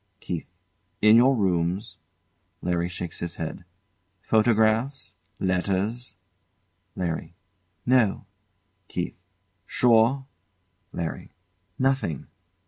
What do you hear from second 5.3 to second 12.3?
Letters? LARRY. No. KEITH. Sure? LARRY. Nothing.